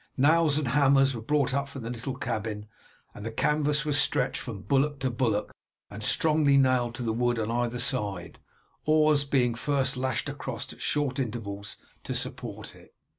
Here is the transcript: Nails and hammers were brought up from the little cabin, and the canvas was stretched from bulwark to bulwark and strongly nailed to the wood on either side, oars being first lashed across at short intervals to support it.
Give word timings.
Nails 0.17 0.57
and 0.57 0.69
hammers 0.69 1.15
were 1.15 1.21
brought 1.21 1.53
up 1.53 1.69
from 1.69 1.83
the 1.83 1.91
little 1.91 2.15
cabin, 2.15 2.65
and 3.13 3.23
the 3.23 3.29
canvas 3.31 3.85
was 3.85 3.99
stretched 3.99 4.41
from 4.41 4.63
bulwark 4.63 4.97
to 5.01 5.11
bulwark 5.11 5.51
and 5.91 6.01
strongly 6.03 6.57
nailed 6.57 6.95
to 6.95 7.03
the 7.03 7.13
wood 7.13 7.37
on 7.37 7.51
either 7.51 7.77
side, 7.77 8.39
oars 8.87 9.25
being 9.25 9.53
first 9.53 9.97
lashed 9.97 10.27
across 10.27 10.73
at 10.73 10.81
short 10.81 11.19
intervals 11.19 11.77
to 12.03 12.15
support 12.15 12.73
it. 12.73 12.95